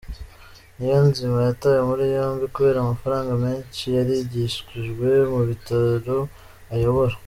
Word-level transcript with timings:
Niyonzima 0.77 1.37
yatawe 1.47 1.79
muri 1.89 2.03
yombi 2.15 2.45
kubera 2.55 2.77
amafaranga 2.81 3.31
menshi 3.45 3.83
yarigishijwe 3.97 5.09
mu 5.31 5.41
bitaro 5.49 6.17
ayobora. 6.73 7.15